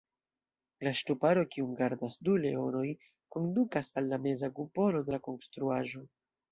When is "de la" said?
5.09-5.25